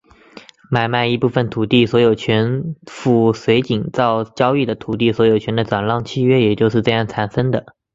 [0.71, 7.75] 买卖一部分土地所有权附随井灶交易的土地所有权的转让契约也就是这样产生的。